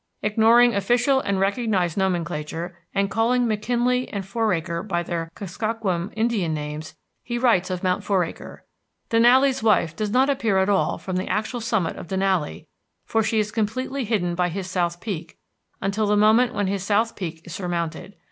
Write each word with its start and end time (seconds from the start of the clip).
Ignoring 0.23 0.73
official 0.73 1.19
and 1.19 1.39
recognized 1.39 1.95
nomenclature, 1.95 2.75
and 2.91 3.11
calling 3.11 3.47
McKinley 3.47 4.09
and 4.09 4.25
Foraker 4.25 4.81
by 4.81 5.03
their 5.03 5.29
Kuskokwim 5.35 6.11
Indian 6.17 6.55
names, 6.55 6.95
he 7.21 7.37
writes 7.37 7.69
of 7.69 7.83
Mount 7.83 8.03
Foraker: 8.03 8.63
"Denali's 9.11 9.61
Wife 9.61 9.95
does 9.95 10.09
not 10.09 10.27
appear 10.27 10.57
at 10.57 10.69
all 10.69 10.97
save 10.97 11.05
from 11.05 11.15
the 11.17 11.27
actual 11.29 11.61
summit 11.61 11.97
of 11.97 12.07
Denali, 12.07 12.65
for 13.05 13.21
she 13.21 13.37
is 13.37 13.51
completely 13.51 14.03
hidden 14.03 14.33
by 14.33 14.49
his 14.49 14.67
South 14.67 15.01
Peak, 15.01 15.37
until 15.81 16.07
the 16.07 16.17
moment 16.17 16.55
when 16.55 16.65
his 16.65 16.83
South 16.83 17.15
Peak 17.15 17.39
is 17.45 17.53
surmounted. 17.53 18.15